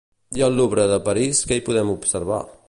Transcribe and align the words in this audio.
I 0.39 0.43
al 0.45 0.55
Louvre 0.59 0.85
de 0.93 0.97
París 1.09 1.43
què 1.51 1.59
hi 1.59 1.63
podem 1.69 1.93
observar? 1.97 2.43